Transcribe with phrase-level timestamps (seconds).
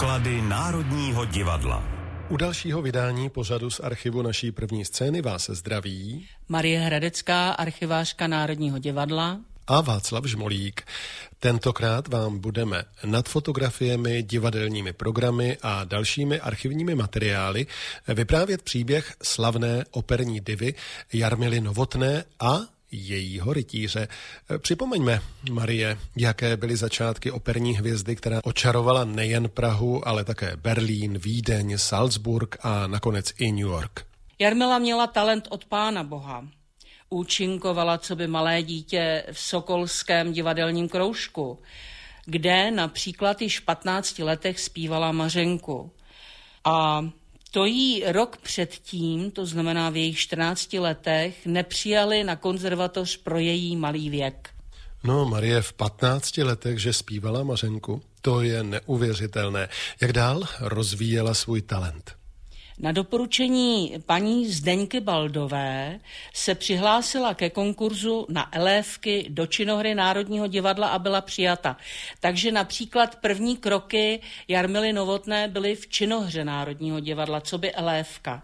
[0.00, 1.84] Poklady Národního divadla.
[2.28, 8.78] U dalšího vydání pořadu z archivu naší první scény vás zdraví Marie Hradecká, archivářka Národního
[8.78, 10.82] divadla a Václav Žmolík.
[11.38, 17.66] Tentokrát vám budeme nad fotografiemi, divadelními programy a dalšími archivními materiály
[18.08, 20.74] vyprávět příběh slavné operní divy
[21.12, 22.60] Jarmily Novotné a
[22.92, 24.08] jejího rytíře.
[24.58, 25.20] Připomeňme,
[25.50, 32.56] Marie, jaké byly začátky operní hvězdy, která očarovala nejen Prahu, ale také Berlín, Vídeň, Salzburg
[32.60, 34.06] a nakonec i New York.
[34.38, 36.48] Jarmila měla talent od pána boha.
[37.10, 41.58] Účinkovala co by malé dítě v Sokolském divadelním kroužku,
[42.24, 45.92] kde například již v 15 letech zpívala Mařenku.
[46.64, 47.04] A
[47.50, 53.76] to jí rok předtím, to znamená v jejich 14 letech, nepřijali na konzervatoř pro její
[53.76, 54.50] malý věk.
[55.04, 59.68] No, Marie v 15 letech, že zpívala Mařenku, to je neuvěřitelné.
[60.00, 62.19] Jak dál rozvíjela svůj talent?
[62.82, 66.00] Na doporučení paní Zdeňky Baldové
[66.34, 71.76] se přihlásila ke konkurzu na elévky do činohry Národního divadla a byla přijata.
[72.20, 78.42] Takže například první kroky Jarmily Novotné byly v činohře Národního divadla, co by elévka.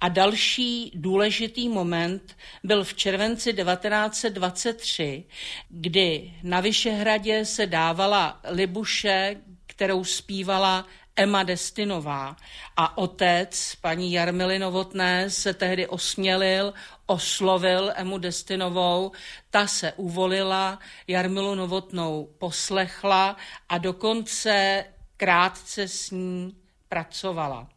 [0.00, 5.24] A další důležitý moment byl v červenci 1923,
[5.68, 12.36] kdy na Vyšehradě se dávala Libuše, kterou zpívala Emma Destinová.
[12.76, 16.74] A otec paní Jarmily Novotné se tehdy osmělil,
[17.06, 19.12] oslovil Emu Destinovou,
[19.50, 23.36] ta se uvolila, Jarmilu Novotnou poslechla
[23.68, 24.84] a dokonce
[25.16, 26.56] krátce s ní
[26.88, 27.68] pracovala.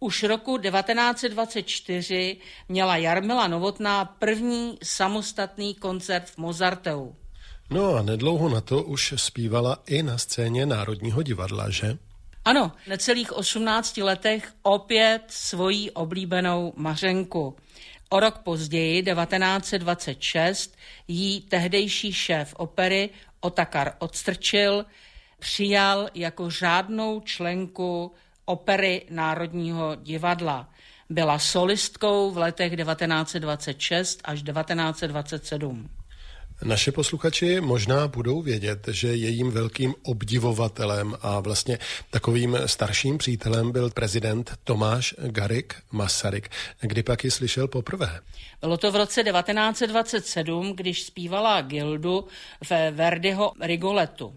[0.00, 2.36] Už roku 1924
[2.68, 7.14] měla Jarmila Novotná první samostatný koncert v Mozarteu.
[7.70, 11.98] No a nedlouho na to už zpívala i na scéně Národního divadla, že?
[12.50, 17.56] Ano, necelých 18 letech opět svojí oblíbenou Mařenku.
[18.08, 20.76] O rok později, 1926,
[21.08, 24.86] jí tehdejší šéf opery Otakar Odstrčil
[25.38, 28.12] přijal jako řádnou členku
[28.44, 30.70] opery Národního divadla.
[31.10, 35.99] Byla solistkou v letech 1926 až 1927.
[36.64, 41.78] Naše posluchači možná budou vědět, že jejím velkým obdivovatelem a vlastně
[42.10, 46.48] takovým starším přítelem byl prezident Tomáš Garik Masaryk.
[46.80, 48.20] Kdy pak ji slyšel poprvé?
[48.60, 52.24] Bylo to v roce 1927, když zpívala Gildu
[52.70, 54.34] ve Verdiho Rigoletu.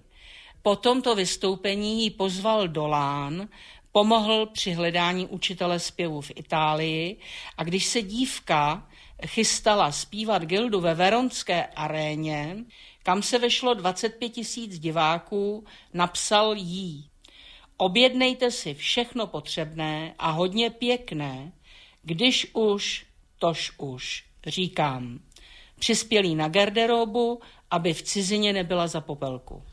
[0.61, 3.47] Po tomto vystoupení ji pozval Dolán,
[3.93, 7.17] pomohl při hledání učitele zpěvu v Itálii
[7.57, 8.87] a když se dívka
[9.27, 12.57] chystala zpívat gildu ve Veronské aréně,
[13.03, 17.09] kam se vešlo 25 tisíc diváků, napsal jí.
[17.77, 21.51] Objednejte si všechno potřebné a hodně pěkné,
[22.01, 23.05] když už,
[23.39, 25.19] tož už, říkám.
[25.83, 29.63] Přispělí na garderobu, aby v cizině nebyla za popelku.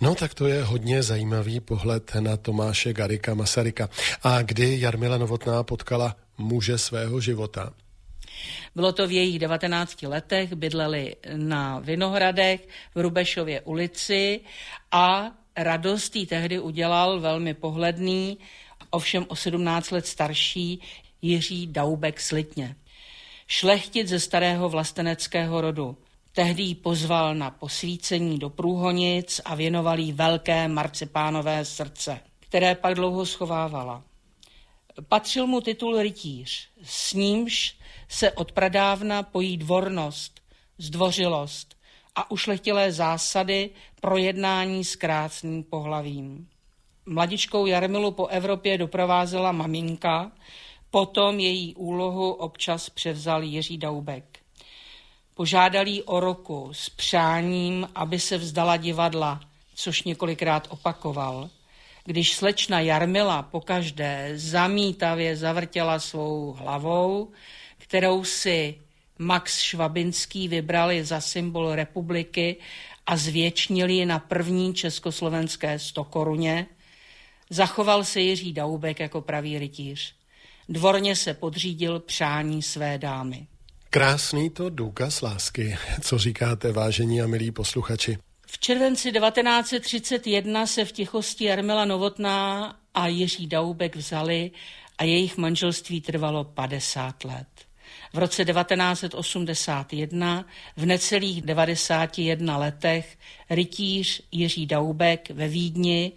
[0.00, 3.88] No tak to je hodně zajímavý pohled na Tomáše Garika Masaryka.
[4.22, 7.72] A kdy Jarmila Novotná potkala muže svého života?
[8.74, 14.40] Bylo to v jejich 19 letech, bydleli na Vinohradech v Rubešově ulici
[14.90, 18.38] a radost jí tehdy udělal velmi pohledný,
[18.90, 20.80] ovšem o 17 let starší
[21.22, 22.76] Jiří Daubek Slitně.
[23.46, 25.96] Šlechtit ze starého vlasteneckého rodu.
[26.32, 32.94] Tehdy ji pozval na posvícení do Průhonic a věnoval jí velké marcipánové srdce, které pak
[32.94, 34.02] dlouho schovávala.
[35.08, 37.76] Patřil mu titul rytíř, s nímž
[38.08, 40.40] se od pradávna pojí dvornost,
[40.78, 41.76] zdvořilost
[42.14, 43.70] a ušlechtilé zásady
[44.00, 46.48] pro jednání s krásným pohlavím.
[47.06, 50.32] Mladičkou Jarmilu po Evropě doprovázela maminka,
[50.92, 54.38] potom její úlohu občas převzal Jiří Daubek.
[55.34, 59.40] Požádal jí o roku s přáním, aby se vzdala divadla,
[59.74, 61.50] což několikrát opakoval.
[62.04, 67.30] Když slečna Jarmila pokaždé zamítavě zavrtěla svou hlavou,
[67.78, 68.78] kterou si
[69.18, 72.56] Max Švabinský vybrali za symbol republiky
[73.06, 76.66] a zvětšnili ji na první československé stokoruně,
[77.50, 80.21] zachoval se Jiří Daubek jako pravý rytíř.
[80.68, 83.46] Dvorně se podřídil přání své dámy.
[83.90, 85.76] Krásný to důkaz lásky.
[86.00, 88.18] Co říkáte, vážení a milí posluchači?
[88.46, 94.50] V červenci 1931 se v tichosti Jarmila Novotná a Jiří Daubek vzali
[94.98, 97.46] a jejich manželství trvalo 50 let.
[98.12, 103.18] V roce 1981 v necelých 91 letech
[103.50, 106.12] rytíř Jiří Daubek ve Vídni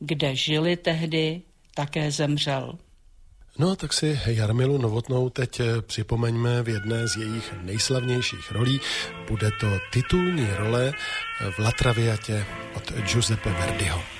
[0.00, 1.42] kde žili tehdy,
[1.74, 2.78] také zemřel.
[3.60, 8.80] No tak si Jarmilu Novotnou teď eh, připomeňme v jedné z jejich nejslavnějších rolí.
[9.28, 10.92] Bude to titulní role
[11.50, 14.19] v Latraviatě od Giuseppe Verdiho.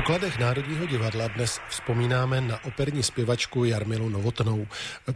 [0.00, 4.66] Pokladech Národního divadla dnes vzpomínáme na operní zpěvačku Jarmilu Novotnou.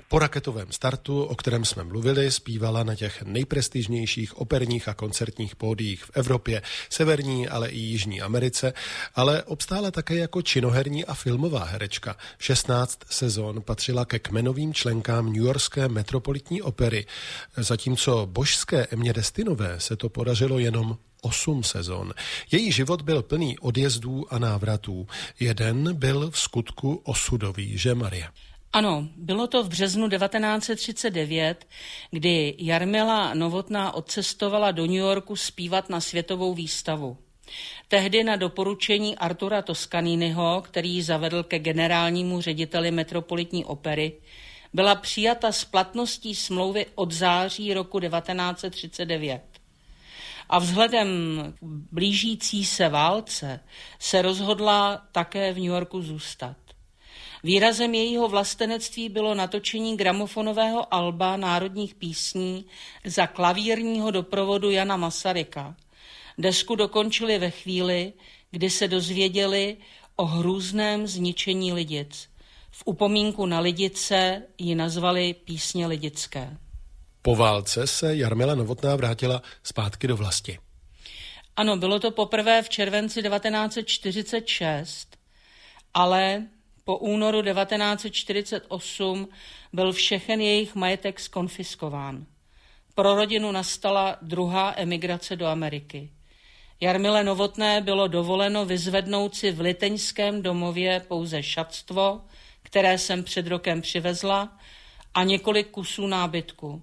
[0.08, 6.04] Po raketovém startu, o kterém jsme mluvili, zpívala na těch nejprestižnějších operních a koncertních pódiích
[6.04, 8.72] v Evropě, Severní, ale i Jižní Americe,
[9.14, 12.16] ale obstála také jako činoherní a filmová herečka.
[12.38, 17.06] 16 sezon patřila ke kmenovým členkám New Yorkské metropolitní opery,
[17.56, 22.12] zatímco božské Emě Destinové se to podařilo jenom osm sezon.
[22.52, 25.06] Její život byl plný odjezdů a návratů.
[25.40, 28.28] Jeden byl v skutku osudový, že Maria?
[28.72, 31.66] Ano, bylo to v březnu 1939,
[32.10, 37.18] kdy Jarmila Novotná odcestovala do New Yorku zpívat na světovou výstavu.
[37.88, 44.12] Tehdy na doporučení Artura Toscaniniho, který zavedl ke generálnímu řediteli Metropolitní opery,
[44.72, 49.53] byla přijata s platností smlouvy od září roku 1939
[50.48, 51.08] a vzhledem
[51.60, 53.60] k blížící se válce
[53.98, 56.56] se rozhodla také v New Yorku zůstat.
[57.44, 62.64] Výrazem jejího vlastenectví bylo natočení gramofonového alba národních písní
[63.04, 65.76] za klavírního doprovodu Jana Masaryka.
[66.38, 68.12] Desku dokončili ve chvíli,
[68.50, 69.76] kdy se dozvěděli
[70.16, 72.28] o hrůzném zničení lidic.
[72.70, 76.56] V upomínku na lidice ji nazvali písně lidické.
[77.26, 80.58] Po válce se Jarmila Novotná vrátila zpátky do vlasti.
[81.56, 85.16] Ano, bylo to poprvé v červenci 1946,
[85.94, 86.46] ale
[86.84, 89.28] po únoru 1948
[89.72, 92.26] byl všechen jejich majetek skonfiskován.
[92.94, 96.10] Pro rodinu nastala druhá emigrace do Ameriky.
[96.80, 102.20] Jarmile Novotné bylo dovoleno vyzvednout si v liteňském domově pouze šatstvo,
[102.62, 104.58] které jsem před rokem přivezla,
[105.14, 106.82] a několik kusů nábytku.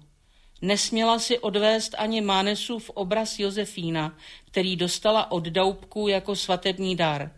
[0.62, 4.16] Nesměla si odvést ani Mánesův obraz Josefína,
[4.46, 7.30] který dostala od Daubků jako svatební dar.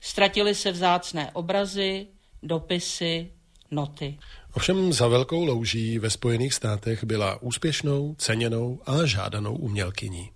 [0.00, 2.06] Ztratily se vzácné obrazy,
[2.42, 3.32] dopisy,
[3.70, 4.18] noty.
[4.54, 10.30] Ovšem za velkou louží ve Spojených státech byla úspěšnou, ceněnou a žádanou umělkyní.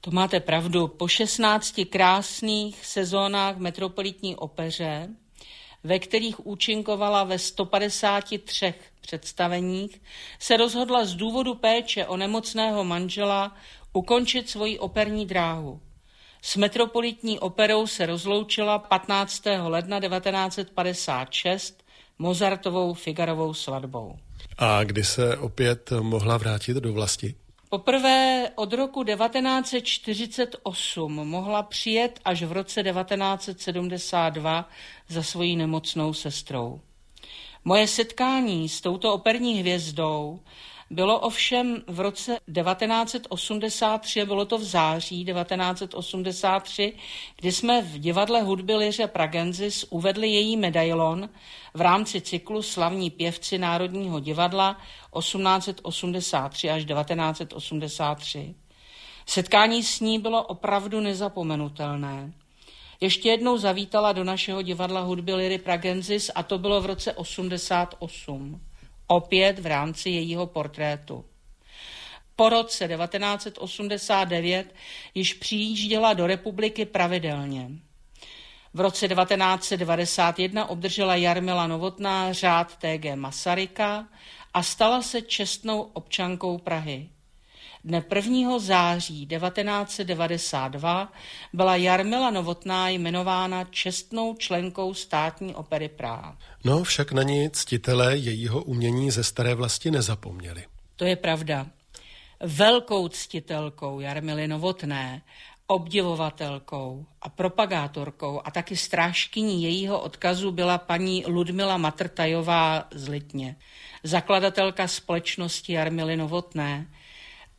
[0.00, 0.88] To máte pravdu.
[0.88, 5.08] Po 16 krásných sezónách v Metropolitní opeře,
[5.84, 10.02] ve kterých účinkovala ve 153 představeních,
[10.38, 13.56] se rozhodla z důvodu péče o nemocného manžela
[13.92, 15.80] ukončit svoji operní dráhu.
[16.42, 19.42] S metropolitní operou se rozloučila 15.
[19.62, 21.84] ledna 1956
[22.18, 24.16] Mozartovou Figarovou svatbou.
[24.58, 27.34] A kdy se opět mohla vrátit do vlasti?
[27.70, 34.68] Poprvé od roku 1948 mohla přijet až v roce 1972
[35.08, 36.80] za svojí nemocnou sestrou.
[37.64, 40.40] Moje setkání s touto operní hvězdou
[40.90, 46.92] bylo ovšem v roce 1983, bylo to v září 1983,
[47.36, 51.28] kdy jsme v divadle hudby Liře Pragenzis uvedli její medailon
[51.74, 54.76] v rámci cyklu Slavní pěvci Národního divadla
[55.18, 58.54] 1883 až 1983.
[59.26, 62.32] Setkání s ní bylo opravdu nezapomenutelné.
[63.00, 68.60] Ještě jednou zavítala do našeho divadla hudby Liry Pragenzis a to bylo v roce 88
[69.08, 71.24] opět v rámci jejího portrétu.
[72.36, 74.74] Po roce 1989
[75.14, 77.70] již přijížděla do republiky pravidelně.
[78.74, 84.08] V roce 1991 obdržela Jarmila Novotná řád TG Masaryka
[84.54, 87.08] a stala se čestnou občankou Prahy.
[87.88, 88.58] Dne 1.
[88.58, 91.12] září 1992
[91.52, 96.38] byla Jarmila Novotná jmenována čestnou členkou státní opery Praha.
[96.64, 100.64] No, však na ní ctitelé jejího umění ze staré vlasti nezapomněli.
[100.96, 101.66] To je pravda.
[102.40, 105.22] Velkou ctitelkou Jarmily Novotné,
[105.66, 113.56] obdivovatelkou a propagátorkou a taky strážkyní jejího odkazu byla paní Ludmila Matrtajová z Litně,
[114.02, 116.86] zakladatelka společnosti Jarmily Novotné,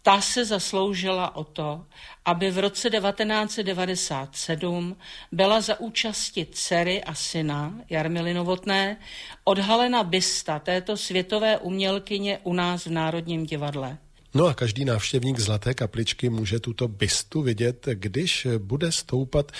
[0.01, 1.85] ta se zasloužila o to,
[2.25, 4.97] aby v roce 1997
[5.31, 8.97] byla za účasti dcery a syna Jarmily Novotné
[9.43, 13.97] odhalena bysta této světové umělkyně u nás v Národním divadle.
[14.33, 19.51] No a každý návštěvník Zlaté kapličky může tuto bystu vidět, když bude stoupat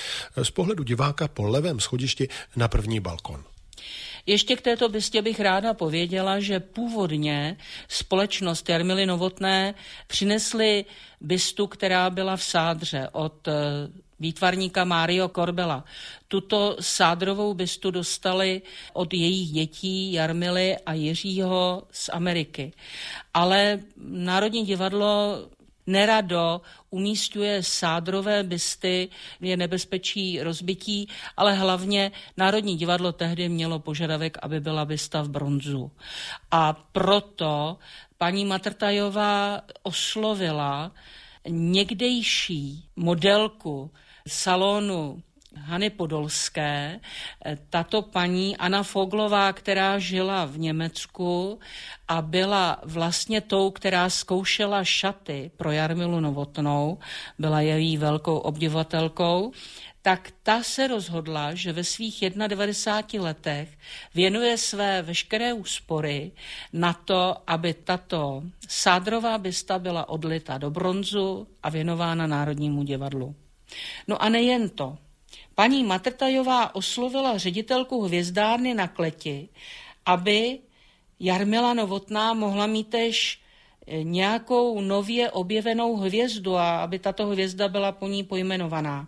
[0.43, 3.43] z pohledu diváka po levém schodišti na první balkon.
[4.25, 7.57] Ještě k této bystě bych ráda pověděla, že původně
[7.87, 9.73] společnost Jarmily Novotné
[10.07, 10.85] přinesli
[11.21, 13.53] bystu, která byla v sádře od eh,
[14.19, 15.85] výtvarníka Mario Corbela.
[16.27, 18.61] Tuto sádrovou bystu dostali
[18.93, 22.73] od jejich dětí Jarmily a Jiřího z Ameriky.
[23.33, 25.37] Ale Národní divadlo
[25.89, 29.09] nerado umístuje sádrové bysty,
[29.41, 35.91] je nebezpečí rozbití, ale hlavně Národní divadlo tehdy mělo požadavek, aby byla bysta v bronzu.
[36.51, 37.77] A proto
[38.17, 40.91] paní Matrtajová oslovila
[41.47, 43.91] někdejší modelku
[44.27, 45.23] salonu
[45.55, 46.99] Hany Podolské,
[47.69, 51.59] tato paní Anna Foglová, která žila v Německu
[52.07, 56.97] a byla vlastně tou, která zkoušela šaty pro Jarmilu Novotnou,
[57.39, 59.51] byla její velkou obdivatelkou,
[60.01, 63.77] tak ta se rozhodla, že ve svých 91 letech
[64.15, 66.31] věnuje své veškeré úspory
[66.73, 73.35] na to, aby tato sádrová bysta byla odlita do bronzu a věnována Národnímu divadlu.
[74.07, 74.97] No a nejen to.
[75.59, 79.49] Paní Matrtajová oslovila ředitelku hvězdárny na Kleti,
[80.05, 80.59] aby
[81.19, 83.41] Jarmila Novotná mohla mít tež
[83.87, 89.07] eh, nějakou nově objevenou hvězdu a aby tato hvězda byla po ní pojmenovaná.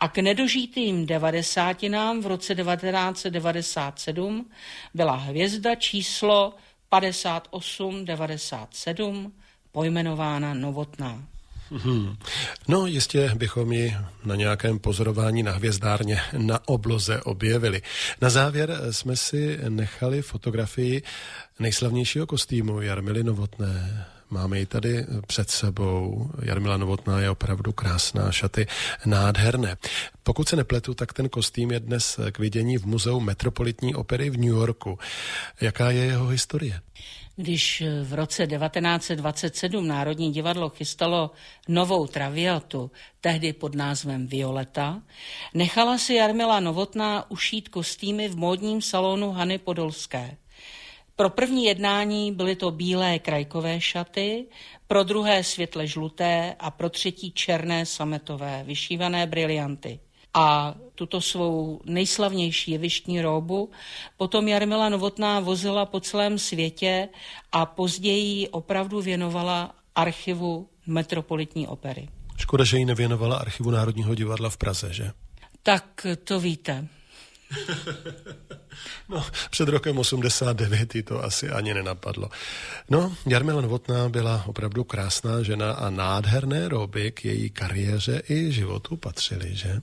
[0.00, 4.50] A k nedožitým devadesátinám v roce 1997
[4.94, 6.54] byla hvězda číslo
[6.88, 9.32] 5897
[9.72, 11.35] pojmenována Novotná.
[11.70, 12.16] Hmm.
[12.68, 17.82] No jistě bychom ji na nějakém pozorování na hvězdárně na obloze objevili.
[18.20, 21.02] Na závěr jsme si nechali fotografii
[21.58, 24.06] nejslavnějšího kostýmu Jarmily Novotné.
[24.30, 26.30] Máme ji tady před sebou.
[26.42, 28.66] Jarmila Novotná je opravdu krásná, šaty
[29.06, 29.76] nádherné.
[30.22, 34.36] Pokud se nepletu, tak ten kostým je dnes k vidění v muzeu Metropolitní opery v
[34.36, 34.98] New Yorku.
[35.60, 36.80] Jaká je jeho historie?
[37.38, 41.30] Když v roce 1927 Národní divadlo chystalo
[41.68, 42.90] novou traviatu,
[43.20, 45.02] tehdy pod názvem Violeta,
[45.54, 50.36] nechala si Jarmila Novotná ušít kostýmy v módním salonu Hany Podolské.
[51.16, 54.46] Pro první jednání byly to bílé krajkové šaty,
[54.86, 60.00] pro druhé světle žluté a pro třetí černé sametové, vyšívané brilianty
[60.36, 63.70] a tuto svou nejslavnější jevištní róbu
[64.16, 67.08] potom Jarmila Novotná vozila po celém světě
[67.52, 72.08] a později opravdu věnovala archivu Metropolitní opery.
[72.36, 75.12] Škoda, že ji nevěnovala archivu Národního divadla v Praze, že?
[75.62, 76.88] Tak to víte.
[79.08, 82.28] No, před rokem 89 jí to asi ani nenapadlo.
[82.90, 88.96] No, Jarmila Novotná byla opravdu krásná žena a nádherné roby k její kariéře i životu
[88.96, 89.80] patřily, že?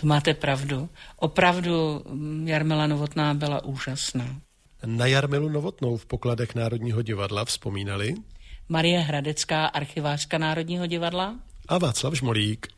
[0.00, 0.88] To máte pravdu.
[1.16, 2.04] Opravdu
[2.44, 4.40] Jarmila Novotná byla úžasná.
[4.86, 8.14] Na Jarmilu Novotnou v pokladech Národního divadla vzpomínali
[8.68, 11.34] Marie Hradecká, archivářka Národního divadla
[11.68, 12.68] a Václav Žmolík.